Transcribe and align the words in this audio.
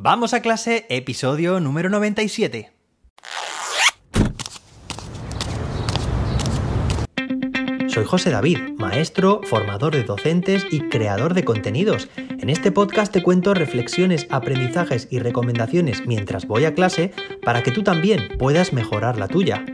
Vamos 0.00 0.32
a 0.32 0.42
clase, 0.42 0.86
episodio 0.90 1.58
número 1.58 1.90
97. 1.90 2.70
Soy 7.88 8.04
José 8.04 8.30
David, 8.30 8.58
maestro, 8.78 9.40
formador 9.42 9.94
de 9.94 10.04
docentes 10.04 10.64
y 10.70 10.82
creador 10.82 11.34
de 11.34 11.44
contenidos. 11.44 12.08
En 12.16 12.48
este 12.48 12.70
podcast 12.70 13.12
te 13.12 13.24
cuento 13.24 13.54
reflexiones, 13.54 14.28
aprendizajes 14.30 15.08
y 15.10 15.18
recomendaciones 15.18 16.06
mientras 16.06 16.46
voy 16.46 16.64
a 16.64 16.74
clase 16.74 17.12
para 17.44 17.64
que 17.64 17.72
tú 17.72 17.82
también 17.82 18.38
puedas 18.38 18.72
mejorar 18.72 19.18
la 19.18 19.26
tuya. 19.26 19.64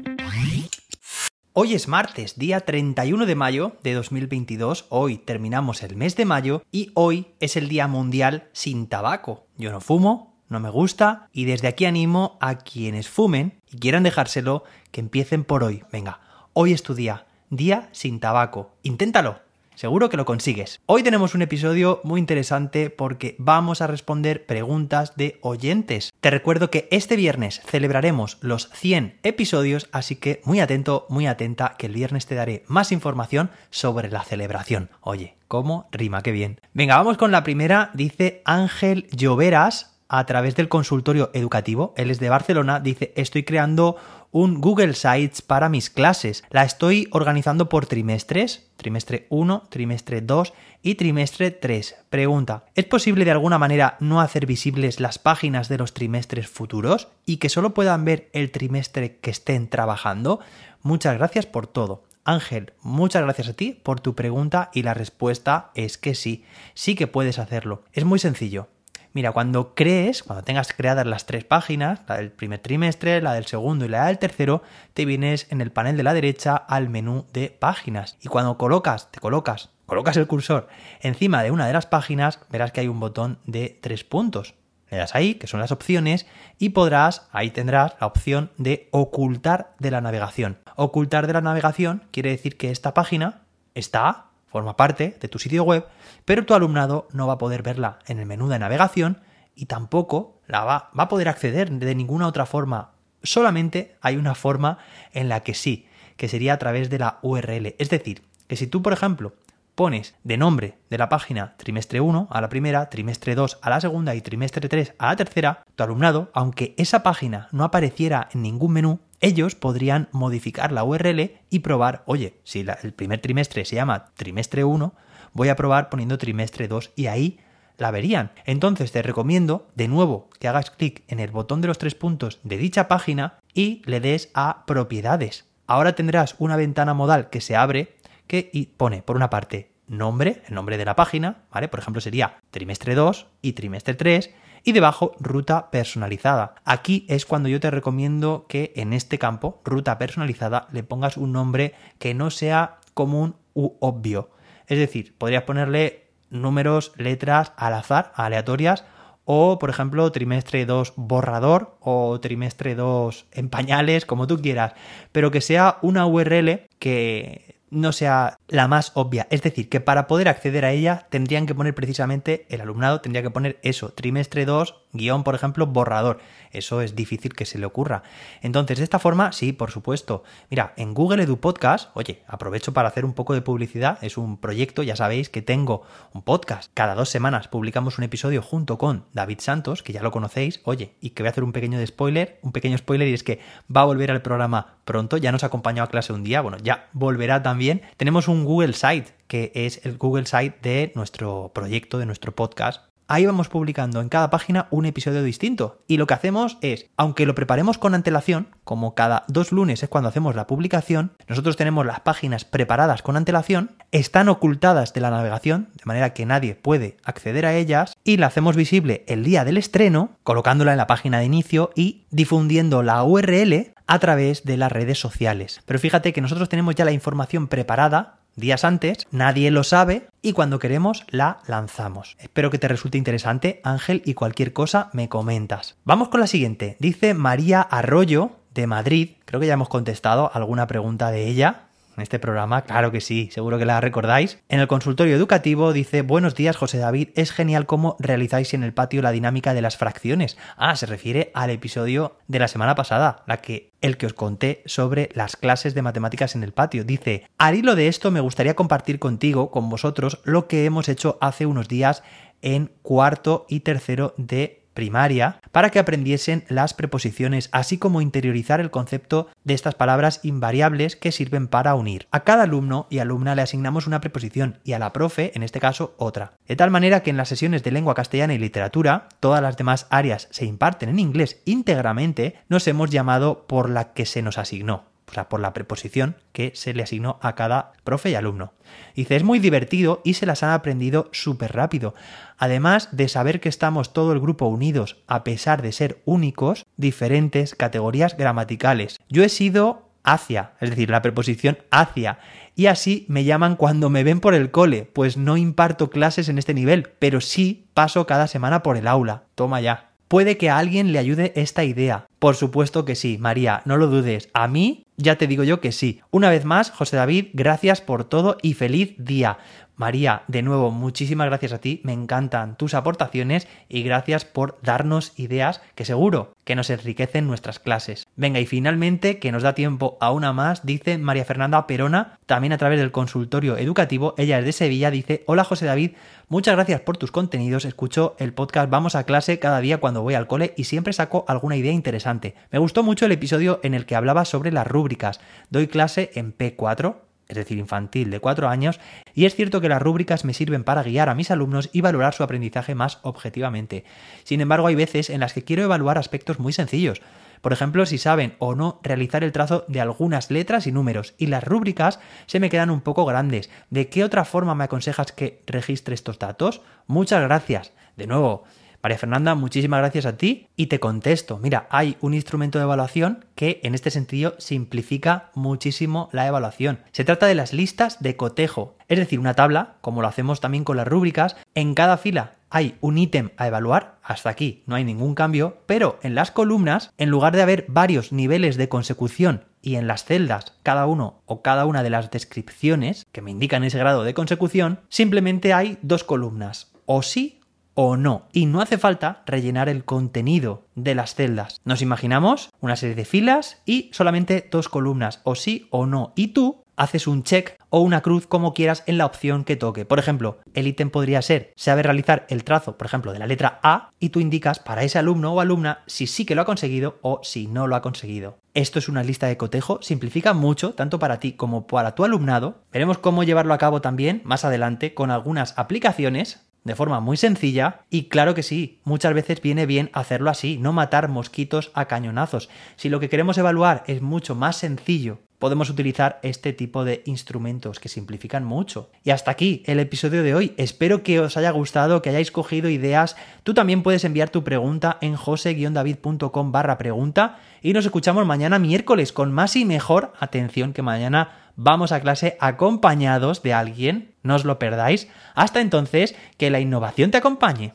Hoy 1.53 1.75
es 1.75 1.87
martes, 1.87 2.39
día 2.39 2.61
31 2.61 3.27
de 3.27 3.35
mayo 3.35 3.77
de 3.83 3.93
2022. 3.93 4.87
Hoy 4.89 5.19
terminamos 5.19 5.83
el 5.83 5.97
mes 5.97 6.17
de 6.17 6.25
mayo 6.25 6.63
y 6.73 6.93
hoy 6.95 7.27
es 7.41 7.59
el 7.59 7.69
Día 7.69 7.89
Mundial 7.89 8.49
sin 8.55 8.87
tabaco. 8.87 9.44
Yo 9.57 9.71
no 9.71 9.81
fumo, 9.81 10.35
no 10.49 10.61
me 10.61 10.71
gusta 10.71 11.29
y 11.33 11.45
desde 11.45 11.69
aquí 11.69 11.85
animo 11.85 12.39
a 12.41 12.59
quienes 12.59 13.09
fumen 13.09 13.61
y 13.71 13.79
quieran 13.79 14.03
dejárselo 14.03 14.65
que 14.91 15.01
empiecen 15.01 15.45
por 15.45 15.65
hoy. 15.65 15.83
Venga, 15.93 16.21
hoy 16.53 16.73
es 16.73 16.83
tu 16.83 16.95
día 16.95 17.27
día 17.57 17.89
sin 17.93 18.21
tabaco. 18.21 18.73
Inténtalo. 18.83 19.44
Seguro 19.75 20.09
que 20.09 20.17
lo 20.17 20.25
consigues. 20.25 20.81
Hoy 20.87 21.03
tenemos 21.03 21.35
un 21.35 21.43
episodio 21.43 22.01
muy 22.05 22.21
interesante 22.21 22.91
porque 22.91 23.35
vamos 23.39 23.81
a 23.81 23.87
responder 23.87 24.47
preguntas 24.47 25.17
de 25.17 25.39
oyentes. 25.43 26.13
Te 26.21 26.31
recuerdo 26.31 26.71
que 26.71 26.89
este 26.91 27.17
viernes 27.17 27.61
celebraremos 27.67 28.39
los 28.41 28.71
100 28.73 29.19
episodios, 29.23 29.89
así 29.91 30.17
que 30.17 30.41
muy 30.45 30.61
atento, 30.61 31.07
muy 31.09 31.27
atenta, 31.27 31.75
que 31.77 31.87
el 31.87 31.95
viernes 31.95 32.27
te 32.27 32.35
daré 32.35 32.65
más 32.69 32.93
información 32.93 33.51
sobre 33.71 34.11
la 34.11 34.23
celebración. 34.23 34.91
Oye, 35.01 35.37
¿cómo 35.49 35.89
rima? 35.91 36.23
Qué 36.23 36.31
bien. 36.31 36.61
Venga, 36.73 36.97
vamos 36.97 37.17
con 37.17 37.33
la 37.33 37.43
primera. 37.43 37.91
Dice 37.95 38.43
Ángel 38.45 39.09
Lloveras 39.11 39.94
a 40.19 40.27
través 40.27 40.55
del 40.55 40.69
consultorio 40.69 41.31
educativo. 41.35 41.93
Él 41.97 42.11
es 42.11 42.21
de 42.21 42.29
Barcelona. 42.29 42.81
Dice, 42.81 43.13
estoy 43.17 43.43
creando 43.43 43.97
un 44.31 44.61
Google 44.61 44.95
Sites 44.95 45.43
para 45.43 45.69
mis 45.69 45.91
clases. 45.91 46.45
La 46.51 46.65
estoy 46.65 47.09
organizando 47.11 47.69
por 47.69 47.87
trimestres, 47.87 48.69
trimestre 48.77 49.27
1, 49.31 49.65
trimestre 49.71 50.21
2 50.21 50.53
y 50.83 50.95
trimestre 50.95 51.51
3. 51.51 51.97
Pregunta, 52.11 52.65
¿es 52.75 52.85
posible 52.85 53.25
de 53.25 53.33
alguna 53.33 53.59
manera 53.59 53.97
no 54.01 54.21
hacer 54.21 54.47
visibles 54.47 55.01
las 55.01 55.19
páginas 55.19 55.69
de 55.69 55.79
los 55.79 55.95
trimestres 55.95 56.49
futuros 56.49 57.09
y 57.27 57.39
que 57.39 57.49
solo 57.49 57.75
puedan 57.75 58.05
ver 58.05 58.29
el 58.33 58.51
trimestre 58.51 59.17
que 59.17 59.31
estén 59.31 59.69
trabajando? 59.69 60.41
Muchas 60.83 61.17
gracias 61.17 61.47
por 61.47 61.67
todo. 61.67 62.05
Ángel, 62.25 62.73
muchas 62.81 63.23
gracias 63.23 63.49
a 63.49 63.53
ti 63.53 63.79
por 63.83 64.01
tu 64.01 64.15
pregunta 64.15 64.71
y 64.73 64.83
la 64.83 64.95
respuesta 64.95 65.71
es 65.75 65.99
que 65.99 66.15
sí, 66.15 66.45
sí 66.73 66.95
que 66.95 67.07
puedes 67.07 67.39
hacerlo. 67.39 67.83
Es 67.93 68.05
muy 68.05 68.19
sencillo. 68.19 68.69
Mira, 69.15 69.31
cuando 69.31 69.77
crees, 69.77 70.25
cuando 70.25 70.43
tengas 70.43 70.73
creadas 70.73 71.07
las 71.07 71.25
tres 71.25 71.45
páginas, 71.45 72.01
la 72.09 72.17
del 72.17 72.33
primer 72.33 72.59
trimestre, 72.59 73.23
la 73.23 73.33
del 73.33 73.47
segundo 73.47 73.85
y 73.85 73.89
la 73.89 74.07
del 74.07 74.19
tercero, 74.19 74.65
te 74.93 75.05
vienes 75.05 75.47
en 75.51 75.61
el 75.61 75.71
panel 75.71 75.97
de 75.97 76.03
la 76.03 76.15
derecha 76.15 76.57
al 76.57 76.89
menú 76.89 77.25
de 77.33 77.49
páginas. 77.49 78.19
Y 78.23 78.29
cuando 78.29 78.59
colocas, 78.59 79.13
te 79.13 79.21
colocas, 79.21 79.71
colocas 79.87 80.17
el 80.17 80.27
cursor 80.27 80.67
encima 81.01 81.45
de 81.45 81.53
una 81.53 81.69
de 81.69 81.73
las 81.73 81.87
páginas, 81.87 82.41
verás 82.51 82.73
que 82.73 82.81
hay 82.81 82.89
un 82.89 82.99
botón 82.99 83.39
de 83.47 83.79
tres 83.81 84.03
puntos. 84.03 84.55
Le 84.91 84.97
das 84.97 85.15
ahí, 85.15 85.37
que 85.37 85.47
son 85.47 85.61
las 85.61 85.71
opciones, 85.71 86.27
y 86.59 86.71
podrás, 86.71 87.29
ahí 87.31 87.51
tendrás 87.51 87.95
la 88.01 88.09
opción 88.09 88.51
de 88.59 88.89
ocultar 88.91 89.77
de 89.79 89.93
la 89.93 90.01
navegación. 90.01 90.59
Ocultar 90.75 91.29
de 91.29 91.35
la 91.35 91.41
navegación 91.41 92.03
quiere 92.11 92.31
decir 92.31 92.57
que 92.57 92.73
esta 92.73 92.95
página 92.95 93.43
está 93.75 94.31
forma 94.55 94.77
parte 94.77 95.17
de 95.21 95.27
tu 95.27 95.41
sitio 95.41 95.65
web, 95.65 95.85
pero 96.25 96.47
tu 96.47 96.55
alumnado 96.55 97.09
no 97.11 97.27
va 97.27 97.33
a 97.33 97.39
poder 97.39 97.65
verla 97.65 97.99
en 98.07 98.21
el 98.21 98.27
menú 98.27 98.47
de 98.47 98.61
navegación 98.61 99.19
y 99.57 99.67
tampoco 99.67 100.41
la 100.47 100.63
va, 100.63 100.91
va 100.97 101.03
a 101.03 101.09
poder 101.09 101.29
acceder 101.29 101.73
de 101.73 101.95
ninguna 101.97 102.29
otra 102.29 102.47
forma. 102.47 102.93
Solamente 103.25 103.97
hay 104.01 104.17
una 104.17 104.37
forma 104.37 104.79
en 105.13 105.29
la 105.29 105.41
que 105.41 105.55
sí, 105.55 105.89
que 106.17 106.29
sería 106.29 106.53
a 106.53 106.59
través 106.61 106.89
de 106.89 107.01
la 107.01 107.19
URL. 107.23 107.75
Es 107.81 107.91
decir, 107.91 108.23
que 108.47 108.55
si 108.55 108.69
tú, 108.69 108.81
por 108.81 108.93
ejemplo, 108.93 109.35
pones 109.75 110.15
de 110.23 110.37
nombre 110.37 110.79
de 110.89 110.99
la 110.99 111.09
página 111.09 111.57
trimestre 111.57 112.01
1 112.01 112.29
a 112.31 112.41
la 112.41 112.49
primera, 112.49 112.89
trimestre 112.91 113.35
2 113.35 113.59
a 113.61 113.71
la 113.71 113.81
segunda 113.81 114.15
y 114.15 114.21
trimestre 114.21 114.69
3 114.69 114.95
a 114.99 115.07
la 115.07 115.17
tercera, 115.17 115.65
tu 115.75 115.83
alumnado, 115.83 116.31
aunque 116.33 116.77
esa 116.79 117.03
página 117.03 117.49
no 117.51 117.65
apareciera 117.65 118.29
en 118.33 118.43
ningún 118.43 118.73
menú, 118.73 119.01
ellos 119.25 119.55
podrían 119.55 120.09
modificar 120.13 120.71
la 120.71 120.85
URL 120.85 121.33
y 121.49 121.59
probar, 121.61 122.03
oye, 122.07 122.41
si 122.45 122.61
el 122.61 122.93
primer 122.93 123.21
trimestre 123.21 123.65
se 123.65 123.77
llama 123.77 124.13
trimestre 124.17 124.65
1, 124.65 124.95
voy 125.33 125.49
a 125.49 125.57
probar 125.57 125.89
poniendo 125.89 126.19
trimestre 126.19 126.69
2 126.69 126.93
y 126.95 127.07
ahí 127.07 127.41
la 127.79 127.91
verían. 127.91 128.33
Entonces 128.45 128.93
te 128.93 129.03
recomiendo 129.03 129.67
de 129.75 129.89
nuevo 129.89 130.29
que 130.39 130.47
hagas 130.47 130.71
clic 130.71 131.03
en 131.09 131.21
el 131.21 131.31
botón 131.31 131.61
de 131.61 131.69
los 131.69 131.79
tres 131.79 131.95
puntos 131.95 132.39
de 132.45 132.59
dicha 132.59 132.87
página 132.87 133.39
y 133.55 133.83
le 133.87 134.01
des 134.01 134.31
a 134.35 134.65
propiedades. 134.67 135.47
Ahora 135.67 135.95
tendrás 135.95 136.37
una 136.39 136.57
ventana 136.57 136.93
modal 136.93 137.31
que 137.31 137.41
se 137.41 137.57
abre 137.57 137.97
que 138.27 138.69
pone 138.77 139.03
por 139.03 139.17
una 139.17 139.31
parte 139.31 139.74
nombre, 139.87 140.43
el 140.47 140.55
nombre 140.55 140.79
de 140.79 140.85
la 140.85 140.97
página, 140.97 141.45
¿vale? 141.51 141.69
Por 141.69 141.81
ejemplo 141.81 142.01
sería 142.01 142.39
trimestre 142.51 142.95
2 142.95 143.27
y 143.43 143.53
trimestre 143.53 143.95
3 143.95 144.31
y 144.65 144.73
debajo 144.73 145.13
ruta 145.21 145.71
personalizada. 145.71 146.55
Aquí 146.65 147.07
es 147.09 147.27
cuando 147.27 147.49
yo 147.49 147.61
te 147.61 147.71
recomiendo 147.71 148.47
que 148.49 148.73
en 148.77 148.93
este 148.93 149.19
campo, 149.19 149.61
ruta 149.65 149.99
personalizada, 149.99 150.69
le 150.73 150.83
pongas 150.83 151.17
un 151.17 151.33
nombre 151.33 151.75
que 151.99 152.15
no 152.15 152.31
sea 152.31 152.79
común 152.95 153.37
u 153.53 153.77
obvio. 153.81 154.31
Es 154.67 154.79
decir, 154.79 155.15
podrías 155.17 155.43
ponerle 155.43 156.09
números, 156.31 156.93
letras 156.97 157.53
al 157.57 157.75
azar, 157.75 158.13
aleatorias, 158.17 158.85
o 159.25 159.59
por 159.59 159.71
ejemplo 159.71 160.11
trimestre 160.13 160.67
2 160.67 160.95
borrador 160.97 161.77
o 161.81 162.21
trimestre 162.21 162.75
2 162.75 163.27
en 163.33 163.49
pañales, 163.49 164.07
como 164.07 164.27
tú 164.27 164.41
quieras, 164.41 164.75
pero 165.13 165.31
que 165.31 165.41
sea 165.41 165.79
una 165.83 166.07
URL 166.07 166.67
que 166.79 167.54
no 167.71 167.93
sea 167.93 168.39
la 168.49 168.69
más 168.69 168.93
obvia. 168.95 169.27
Es 169.31 169.43
decir, 169.43 169.69
que 169.69 169.81
para 169.81 170.07
poder 170.07 170.29
acceder 170.29 170.65
a 170.65 170.73
ella 170.73 171.07
tendrían 171.11 171.47
que 171.47 171.55
poner 171.55 171.75
precisamente, 171.75 172.47
el 172.49 172.61
alumnado 172.61 173.01
tendría 173.01 173.23
que 173.23 173.31
poner 173.31 173.59
eso, 173.63 173.93
trimestre 173.93 174.45
2, 174.45 174.84
guion, 174.95 175.25
por 175.25 175.35
ejemplo, 175.35 175.67
borrador. 175.67 176.19
Eso 176.51 176.81
es 176.81 176.95
difícil 176.95 177.35
que 177.35 177.45
se 177.45 177.59
le 177.59 177.67
ocurra. 177.67 178.03
Entonces, 178.41 178.79
de 178.79 178.85
esta 178.85 178.99
forma, 178.99 179.33
sí, 179.33 179.53
por 179.53 179.71
supuesto. 179.71 180.23
Mira, 180.51 180.73
en 180.77 180.95
Google 180.95 181.25
Edu 181.25 181.39
Podcast, 181.39 181.91
oye, 181.95 182.23
aprovecho 182.27 182.73
para 182.73 182.89
hacer 182.89 183.05
un 183.05 183.13
poco 183.13 183.35
de 183.35 183.43
publicidad. 183.43 183.99
Es 184.03 184.17
un 184.17 184.39
proyecto, 184.39 184.83
ya 184.83 184.97
sabéis 184.97 185.29
que 185.29 185.43
tengo 185.43 185.83
un 186.13 186.23
podcast. 186.23 186.71
Cada 186.75 186.95
dos 186.95 187.09
semanas 187.09 187.49
publicamos 187.49 187.99
un 187.99 188.05
episodio 188.05 188.41
junto 188.41 188.79
con 188.79 189.05
David 189.13 189.41
Santos, 189.41 189.83
que 189.83 189.93
ya 189.93 190.03
lo 190.03 190.11
conocéis. 190.11 190.61
Oye, 190.65 190.95
y 191.01 191.11
que 191.11 191.23
voy 191.23 191.29
a 191.29 191.31
hacer 191.31 191.45
un 191.45 191.53
pequeño 191.53 191.85
spoiler, 191.87 192.39
un 192.43 192.53
pequeño 192.53 192.79
spoiler, 192.79 193.09
y 193.09 193.15
es 193.15 193.25
que 193.25 193.41
va 193.75 193.83
a 193.83 193.87
volver 193.87 194.11
al 194.11 194.23
programa 194.23 194.79
pronto. 194.85 195.17
Ya 195.17 195.33
nos 195.33 195.45
acompañó 195.45 195.83
a 195.83 195.89
clase 195.89 196.13
un 196.13 196.23
día, 196.23 196.41
bueno, 196.41 196.59
ya 196.63 196.89
volverá 196.93 197.43
también. 197.43 197.83
Tenemos 197.97 198.29
un 198.29 198.45
Google 198.45 198.73
Site, 198.73 199.13
que 199.27 199.53
es 199.55 199.85
el 199.85 199.99
Google 199.99 200.27
Site 200.27 200.59
de 200.63 200.93
nuestro 200.95 201.51
proyecto, 201.55 201.99
de 201.99 202.07
nuestro 202.07 202.35
podcast, 202.35 202.83
ahí 203.09 203.27
vamos 203.27 203.49
publicando 203.49 204.01
en 204.01 204.09
cada 204.09 204.31
página 204.31 204.67
un 204.71 204.87
episodio 204.87 205.23
distinto. 205.23 205.83
Y 205.87 205.97
lo 205.97 206.07
que 206.07 206.15
hacemos 206.15 206.59
es, 206.61 206.87
aunque 206.97 207.27
lo 207.27 207.35
preparemos 207.35 207.79
con 207.79 207.95
antelación, 207.95 208.49
como 208.65 208.95
cada 208.95 209.25
dos 209.29 209.53
lunes 209.53 209.83
es 209.83 209.89
cuando 209.89 210.09
hacemos 210.09 210.35
la 210.35 210.47
publicación, 210.47 211.13
nosotros 211.29 211.57
tenemos 211.57 211.85
las 211.87 212.01
páginas 212.01 212.45
preparadas 212.45 213.03
con 213.03 213.17
antelación, 213.17 213.73
están 213.93 214.29
ocultadas 214.29 214.93
de 214.93 215.01
la 215.01 215.11
navegación, 215.11 215.69
de 215.75 215.85
manera 215.85 216.15
que 216.15 216.27
nadie 216.27 216.55
puede 216.55 216.97
acceder 217.05 217.47
a 217.47 217.55
ellas, 217.55 217.97
y 218.05 218.17
la 218.17 218.27
hacemos 218.27 218.57
visible 218.57 219.05
el 219.07 219.25
día 219.25 219.45
del 219.45 219.59
estreno, 219.59 220.17
colocándola 220.23 220.73
en 220.73 220.79
la 220.79 220.87
página 220.87 221.19
de 221.19 221.27
inicio 221.27 221.71
y 221.75 222.07
difundiendo 222.11 222.83
la 222.83 223.03
URL 223.05 223.75
a 223.87 223.99
través 223.99 224.45
de 224.45 224.57
las 224.57 224.73
redes 224.73 224.99
sociales. 224.99 225.61
Pero 225.67 225.79
fíjate 225.79 226.13
que 226.13 226.21
nosotros 226.21 226.49
tenemos 226.49 226.75
ya 226.75 226.85
la 226.85 226.93
información 226.93 227.49
preparada 227.49 228.21
días 228.37 228.65
antes, 228.65 229.07
nadie 229.11 229.51
lo 229.51 229.65
sabe 229.65 230.09
y 230.23 230.33
cuando 230.33 230.59
queremos 230.59 231.05
la 231.09 231.39
lanzamos. 231.47 232.17
Espero 232.19 232.51
que 232.51 232.59
te 232.59 232.69
resulte 232.69 232.99
interesante, 232.99 233.61
Ángel, 233.65 234.03
y 234.05 234.15
cualquier 234.15 234.53
cosa 234.53 234.91
me 234.93 235.09
comentas. 235.09 235.77
Vamos 235.85 236.09
con 236.09 236.21
la 236.21 236.27
siguiente. 236.27 236.77
Dice 236.81 237.15
María 237.15 237.61
Arroyo 237.61 238.33
de 238.55 238.67
Madrid, 238.67 239.11
creo 239.25 239.41
que 239.41 239.47
ya 239.47 239.55
hemos 239.55 239.69
contestado 239.69 240.31
alguna 240.33 240.67
pregunta 240.67 241.11
de 241.11 241.29
ella 241.29 241.65
en 241.97 242.03
este 242.03 242.19
programa, 242.19 242.63
claro 242.63 242.91
que 242.93 243.01
sí, 243.01 243.29
seguro 243.33 243.59
que 243.59 243.65
la 243.65 243.81
recordáis. 243.81 244.39
En 244.49 244.61
el 244.61 244.67
consultorio 244.67 245.17
educativo 245.17 245.73
dice, 245.73 246.03
buenos 246.03 246.35
días 246.35 246.57
José 246.57 246.79
David, 246.79 247.11
es 247.15 247.33
genial 247.33 247.67
cómo 247.67 247.97
realizáis 247.99 248.55
en 248.55 248.63
el 248.63 248.75
patio 248.75 249.03
la 249.03 249.13
dinámica 249.13 249.55
de 249.55 249.63
las 249.63 249.77
fracciones. 249.77 250.37
Ah, 250.57 250.77
se 250.77 250.87
refiere 250.87 251.31
al 251.35 251.51
episodio 251.51 252.17
de 252.29 252.39
la 252.39 252.49
semana 252.49 252.75
pasada, 252.75 253.23
la 253.27 253.39
que 253.39 253.73
el 253.81 253.97
que 253.99 254.07
os 254.07 254.15
conté 254.15 254.63
sobre 254.65 255.11
las 255.13 255.37
clases 255.37 255.75
de 255.75 255.83
matemáticas 255.83 256.35
en 256.35 256.43
el 256.43 256.53
patio. 256.53 256.85
Dice, 256.85 257.29
al 257.37 257.55
hilo 257.55 257.75
de 257.75 257.89
esto 257.89 258.11
me 258.11 258.21
gustaría 258.21 258.55
compartir 258.55 258.99
contigo, 258.99 259.51
con 259.51 259.69
vosotros, 259.69 260.21
lo 260.25 260.49
que 260.49 260.65
hemos 260.65 260.89
hecho 260.89 261.19
hace 261.21 261.45
unos 261.45 261.69
días 261.69 262.03
en 262.41 262.71
cuarto 262.83 263.47
y 263.49 263.61
tercero 263.61 264.15
de 264.17 264.64
primaria 264.75 265.41
para 265.53 265.71
que 265.71 265.79
aprendiesen 265.79 266.45
las 266.49 266.75
preposiciones, 266.75 267.49
así 267.53 267.79
como 267.79 268.01
interiorizar 268.01 268.61
el 268.61 268.71
concepto 268.71 269.29
de 269.45 269.55
estas 269.55 269.75
palabras 269.75 270.21
invariables 270.23 270.97
que 270.97 271.13
sirven 271.13 271.49
para 271.49 271.75
unir. 271.75 272.07
A 272.11 272.25
cada 272.25 272.43
alumno 272.43 272.87
y 272.91 272.99
alumna 272.99 273.35
le 273.35 273.43
asignamos 273.43 273.87
una 273.87 274.01
preposición 274.01 274.59
y 274.65 274.73
a 274.73 274.79
la 274.79 274.93
profe, 274.93 275.33
en 275.35 275.43
este 275.43 275.61
caso, 275.61 275.95
otra. 275.97 276.35
De 276.47 276.57
tal 276.57 276.71
manera 276.71 277.03
que 277.03 277.11
en 277.11 277.17
las 277.17 277.29
sesiones 277.29 277.63
de 277.63 277.71
lengua 277.71 277.95
castellana 277.95 278.35
y 278.35 278.39
literatura, 278.39 279.09
todas 279.21 279.41
las 279.41 279.57
demás 279.57 279.87
áreas 279.91 280.29
se 280.31 280.45
imparten 280.45 280.89
en 280.89 280.99
inglés 280.99 281.41
íntegramente, 281.45 282.35
nos 282.49 282.67
hemos 282.69 282.91
llamado 282.91 283.47
por 283.47 283.71
la 283.71 283.93
que 283.93 284.07
se 284.07 284.23
nos 284.23 284.39
asignó 284.39 284.94
o 285.09 285.13
sea, 285.13 285.29
por 285.29 285.41
la 285.41 285.53
preposición 285.53 286.17
que 286.33 286.53
se 286.55 286.75
le 286.75 286.83
asignó 286.83 287.19
a 287.23 287.35
cada 287.35 287.73
profe 287.85 288.11
y 288.11 288.15
alumno. 288.15 288.53
Dice, 288.95 289.17
es 289.17 289.25
muy 289.25 289.39
divertido 289.39 290.01
y 290.05 290.15
se 290.15 290.27
las 290.27 290.43
han 290.43 290.51
aprendido 290.51 291.09
súper 291.13 291.53
rápido. 291.53 291.95
Además 292.39 292.89
de 292.93 293.09
saber 293.09 293.41
que 293.41 293.49
estamos 293.49 293.93
todo 293.93 294.13
el 294.13 294.21
grupo 294.21 294.47
unidos 294.47 294.97
a 295.07 295.25
pesar 295.25 295.63
de 295.63 295.73
ser 295.73 296.03
únicos, 296.05 296.65
diferentes 296.77 297.55
categorías 297.55 298.17
gramaticales. 298.17 298.99
Yo 299.09 299.23
he 299.23 299.29
sido 299.29 299.89
hacia, 300.05 300.53
es 300.61 300.71
decir, 300.71 300.91
la 300.91 301.03
preposición 301.03 301.59
hacia, 301.71 302.19
y 302.55 302.67
así 302.67 303.07
me 303.09 303.25
llaman 303.25 303.57
cuando 303.57 303.91
me 303.91 304.05
ven 304.05 304.21
por 304.21 304.35
el 304.35 304.51
cole, 304.51 304.89
pues 304.93 305.17
no 305.17 305.37
imparto 305.37 305.91
clases 305.91 306.29
en 306.29 306.39
este 306.39 306.55
nivel, 306.55 306.91
pero 306.99 307.21
sí 307.21 307.67
paso 307.75 308.07
cada 308.07 308.27
semana 308.27 308.63
por 308.63 308.77
el 308.77 308.87
aula. 308.87 309.25
Toma 309.35 309.61
ya. 309.61 309.94
Puede 310.09 310.37
que 310.37 310.51
a 310.51 310.59
alguien 310.59 310.93
le 310.93 310.99
ayude 310.99 311.33
esta 311.37 311.65
idea. 311.65 312.07
Por 312.19 312.37
supuesto 312.37 312.85
que 312.85 312.95
sí, 312.95 313.19
María, 313.19 313.63
no 313.65 313.77
lo 313.77 313.87
dudes. 313.87 314.29
A 314.33 314.49
mí, 314.49 314.87
ya 314.97 315.17
te 315.17 315.27
digo 315.27 315.45
yo 315.45 315.61
que 315.61 315.73
sí. 315.73 316.01
Una 316.11 316.31
vez 316.31 316.45
más, 316.45 316.71
José 316.71 316.97
David, 316.97 317.29
gracias 317.33 317.81
por 317.81 318.05
todo 318.05 318.39
y 318.43 318.55
feliz 318.55 318.95
día. 318.99 319.39
María, 319.77 320.23
de 320.29 320.43
nuevo, 320.43 320.71
muchísimas 320.71 321.27
gracias 321.27 321.53
a 321.53 321.59
ti, 321.59 321.81
me 321.83 321.93
encantan 321.93 322.57
tus 322.57 322.75
aportaciones 322.75 323.49
y 323.69 323.83
gracias 323.83 324.25
por 324.25 324.59
darnos 324.63 325.19
ideas 325.19 325.61
que 325.75 325.85
seguro 325.85 326.33
que 326.45 326.55
nos 326.55 326.71
enriquecen 326.71 327.27
nuestras 327.27 327.59
clases. 327.59 328.07
Venga, 328.17 328.39
y 328.39 328.47
finalmente, 328.47 329.19
que 329.19 329.33
nos 329.33 329.43
da 329.43 329.55
tiempo 329.55 329.99
a 330.01 330.13
una 330.13 330.33
más, 330.33 330.65
dice 330.65 330.99
María 330.99 331.25
Fernanda 331.25 331.67
Perona, 331.67 332.19
también 332.27 332.53
a 332.53 332.59
través 332.59 332.79
del 332.79 332.93
consultorio 332.93 333.57
educativo, 333.57 334.15
ella 334.17 334.39
es 334.39 334.45
de 334.45 334.53
Sevilla, 334.53 334.91
dice, 334.91 335.25
hola 335.27 335.43
José 335.43 335.67
David, 335.67 335.93
muchas 336.29 336.55
gracias 336.55 336.81
por 336.83 336.97
tus 336.97 337.11
contenidos, 337.11 337.65
escucho 337.65 338.15
el 338.19 338.33
podcast 338.33 338.71
Vamos 338.71 338.95
a 338.95 339.05
clase 339.05 339.39
cada 339.39 339.61
día 339.61 339.79
cuando 339.79 340.03
voy 340.03 340.15
al 340.15 340.27
cole 340.27 340.55
y 340.57 340.65
siempre 340.65 340.93
saco 340.93 341.25
alguna 341.27 341.57
idea 341.57 341.73
interesante. 341.73 342.35
Me 342.51 342.59
gustó 342.59 342.83
mucho 342.83 343.07
el 343.07 343.13
episodio 343.13 343.61
en 343.63 343.75
el 343.75 343.87
que 343.87 343.97
hablaba 343.97 344.25
sobre 344.25 344.53
las 344.53 344.67
rúbricas. 344.67 345.21
Doy 345.51 345.67
clase 345.67 346.11
en 346.15 346.37
P4, 346.37 346.97
es 347.29 347.37
decir, 347.37 347.59
infantil 347.59 348.11
de 348.11 348.21
4 348.21 348.49
años, 348.49 348.81
y 349.15 349.25
es 349.25 349.35
cierto 349.35 349.61
que 349.61 349.69
las 349.69 349.83
rúbricas 349.83 350.25
me 350.25 350.35
sirven 350.35 350.65
para 350.65 350.83
guiar 350.83 351.09
a 351.09 351.15
mis 351.15 351.31
alumnos 351.31 351.71
y 351.73 351.81
valorar 351.81 352.15
su 352.15 352.23
aprendizaje 352.23 352.75
más 352.75 352.99
objetivamente. 353.03 353.85
Sin 354.25 354.41
embargo, 354.41 354.67
hay 354.67 354.75
veces 354.75 355.11
en 355.11 355.21
las 355.21 355.33
que 355.33 355.45
quiero 355.45 355.63
evaluar 355.63 355.99
aspectos 355.99 356.39
muy 356.39 356.53
sencillos. 356.53 357.01
Por 357.41 357.53
ejemplo, 357.53 357.85
si 357.85 357.99
saben 357.99 358.37
o 358.39 358.55
no 358.55 358.81
realizar 358.83 359.23
el 359.23 359.33
trazo 359.33 359.67
de 359.69 359.81
algunas 359.81 360.31
letras 360.31 360.67
y 360.67 360.73
números, 360.73 361.15
y 361.19 361.27
las 361.27 361.45
rúbricas 361.45 362.01
se 362.25 362.41
me 362.41 362.49
quedan 362.49 362.71
un 362.71 362.81
poco 362.81 363.05
grandes. 363.05 363.51
¿De 363.69 363.89
qué 363.89 364.03
otra 364.03 364.25
forma 364.25 364.55
me 364.55 364.65
aconsejas 364.65 365.13
que 365.13 365.43
registre 365.47 365.95
estos 365.95 366.19
datos? 366.19 366.63
Muchas 366.87 367.21
gracias. 367.23 367.73
De 367.97 368.07
nuevo, 368.07 368.45
María 368.85 368.99
Fernanda, 368.99 369.35
muchísimas 369.35 369.81
gracias 369.81 370.05
a 370.05 370.19
ti 370.19 370.47
y 370.57 370.67
te 370.67 370.79
contesto. 370.79 371.39
Mira, 371.39 371.67
hay 371.71 371.97
un 372.03 372.13
instrumento 372.13 372.59
de 372.59 372.65
evaluación 372.65 373.25
que 373.35 373.61
en 373.63 373.75
este 373.75 373.91
sentido 373.91 374.35
simplifica 374.37 375.31
muchísimo 375.35 376.11
la 376.13 376.27
evaluación. 376.27 376.81
Se 376.93 377.03
trata 377.03 377.25
de 377.25 377.35
las 377.35 377.55
listas 377.55 378.03
de 378.03 378.17
cotejo, 378.17 378.77
es 378.89 378.99
decir, 378.99 379.19
una 379.19 379.33
tabla, 379.33 379.77
como 379.81 380.03
lo 380.03 380.09
hacemos 380.09 380.43
también 380.43 380.65
con 380.65 380.77
las 380.77 380.87
rúbricas, 380.87 381.35
en 381.55 381.73
cada 381.73 381.97
fila 381.97 382.35
hay 382.51 382.77
un 382.83 382.99
ítem 382.99 383.31
a 383.39 383.47
evaluar, 383.47 383.97
hasta 384.03 384.29
aquí 384.29 384.63
no 384.67 384.77
hay 384.77 384.85
ningún 384.85 385.15
cambio, 385.15 385.63
pero 385.65 385.99
en 386.03 386.15
las 386.15 386.31
columnas, 386.31 386.91
en 386.99 387.09
lugar 387.09 387.35
de 387.35 387.41
haber 387.41 387.65
varios 387.69 388.13
niveles 388.13 388.59
de 388.59 388.69
consecución 388.69 389.45
y 389.63 389.77
en 389.77 389.87
las 389.87 390.05
celdas 390.05 390.59
cada 390.63 390.85
uno 390.85 391.23
o 391.25 391.41
cada 391.41 391.65
una 391.65 391.83
de 391.83 391.89
las 391.89 392.11
descripciones 392.11 393.07
que 393.13 393.23
me 393.23 393.31
indican 393.31 393.65
ese 393.65 393.79
grado 393.79 394.05
de 394.05 394.13
consecución, 394.13 394.81
simplemente 394.91 395.55
hay 395.55 395.79
dos 395.81 396.05
columnas, 396.05 396.71
o 396.85 397.01
sí 397.01 397.41
o 397.75 397.97
no. 397.97 398.29
Y 398.33 398.47
no 398.47 398.61
hace 398.61 398.79
falta 398.79 399.23
rellenar 399.27 399.69
el 399.69 399.85
contenido 399.85 400.67
de 400.75 400.95
las 400.95 401.15
celdas. 401.15 401.61
Nos 401.65 401.83
imaginamos 401.83 402.51
una 402.61 402.77
serie 402.77 402.95
de 402.95 403.05
filas 403.05 403.63
y 403.67 403.91
solamente 403.93 404.49
dos 404.51 404.69
columnas, 404.69 405.21
o 405.25 405.35
sí 405.35 405.67
o 405.71 405.87
no. 405.87 406.13
Y 406.17 406.29
tú 406.29 406.65
haces 406.77 407.07
un 407.07 407.23
check 407.23 407.57
o 407.71 407.81
una 407.81 408.01
cruz 408.01 408.27
como 408.27 408.55
quieras 408.55 408.83
en 408.87 408.99
la 408.99 409.07
opción 409.07 409.45
que 409.45 409.57
toque. 409.57 409.85
Por 409.85 409.99
ejemplo, 409.99 410.39
el 410.55 410.67
ítem 410.67 410.91
podría 410.91 411.23
ser 411.23 411.53
sabe 411.57 411.83
realizar 411.83 412.27
el 412.29 412.45
trazo, 412.45 412.77
por 412.77 412.87
ejemplo, 412.87 413.13
de 413.13 413.19
la 413.19 413.27
letra 413.27 413.61
A 413.63 413.91
y 413.99 414.11
tú 414.11 414.21
indicas 414.21 414.59
para 414.59 414.83
ese 414.83 414.99
alumno 414.99 415.33
o 415.33 415.41
alumna 415.41 415.83
si 415.87 416.07
sí 416.07 416.25
que 416.25 416.35
lo 416.35 416.43
ha 416.43 416.47
conseguido 416.47 416.99
o 417.03 417.21
si 417.23 417.47
no 417.47 417.67
lo 417.67 417.77
ha 417.77 417.83
conseguido. 417.83 418.39
Esto 418.55 418.79
es 418.79 418.89
una 418.89 419.03
lista 419.03 419.27
de 419.27 419.37
cotejo, 419.37 419.79
simplifica 419.83 420.33
mucho 420.33 420.75
tanto 420.75 420.99
para 420.99 421.19
ti 421.19 421.33
como 421.33 421.67
para 421.67 421.95
tu 421.95 422.05
alumnado. 422.05 422.63
Veremos 422.73 422.99
cómo 422.99 423.25
llevarlo 423.25 423.55
a 423.55 423.59
cabo 423.59 423.81
también 423.81 424.23
más 424.25 424.45
adelante 424.45 424.95
con 424.95 425.11
algunas 425.11 425.59
aplicaciones 425.59 426.45
de 426.65 426.75
forma 426.75 427.01
muy 427.01 427.17
sencilla 427.17 427.83
y 427.91 428.05
claro 428.05 428.35
que 428.35 428.43
sí, 428.43 428.81
muchas 428.85 429.15
veces 429.15 429.41
viene 429.41 429.67
bien 429.67 429.91
hacerlo 429.93 430.31
así, 430.31 430.59
no 430.59 430.73
matar 430.73 431.09
mosquitos 431.09 431.71
a 431.75 431.85
cañonazos. 431.87 432.49
Si 432.77 432.89
lo 432.89 433.01
que 433.01 433.09
queremos 433.09 433.39
evaluar 433.39 433.85
es 433.87 434.03
mucho 434.03 434.35
más 434.35 434.57
sencillo, 434.57 435.19
podemos 435.39 435.69
utilizar 435.69 436.21
este 436.23 436.55
tipo 436.55 436.87
de 436.87 437.03
instrumentos 437.05 437.79
que 437.79 437.91
simplifican 437.91 438.45
mucho. 438.45 438.91
Y 439.03 439.11
hasta 439.11 439.31
aquí 439.31 439.63
el 439.67 439.79
episodio 439.79 440.23
de 440.23 440.35
hoy. 440.35 440.55
Espero 440.57 441.03
que 441.03 441.21
os 441.21 441.37
haya 441.37 441.51
gustado, 441.51 442.01
que 442.01 442.09
hayáis 442.09 442.31
cogido 442.31 442.71
ideas. 442.71 443.15
Tú 443.43 443.53
también 443.53 443.83
puedes 443.83 444.05
enviar 444.05 444.31
tu 444.31 444.43
pregunta 444.43 444.97
en 445.03 445.17
jose-david.com 445.17 446.51
barra 446.51 446.79
pregunta 446.79 447.41
y 447.61 447.75
nos 447.75 447.85
escuchamos 447.85 448.25
mañana 448.25 448.59
miércoles 448.59 449.13
con 449.13 449.33
más 449.33 449.55
y 449.57 449.67
mejor 449.67 450.15
atención 450.19 450.73
que 450.73 450.81
mañana 450.81 451.44
vamos 451.57 451.93
a 451.93 452.01
clase 452.01 452.37
acompañados 452.41 453.43
de 453.43 453.53
alguien, 453.53 454.15
no 454.23 454.35
os 454.35 454.45
lo 454.45 454.59
perdáis. 454.59 455.09
Hasta 455.35 455.61
entonces, 455.61 456.15
que 456.37 456.51
la 456.51 456.61
innovación 456.61 457.11
te 457.11 457.19
acompañe. 457.19 457.73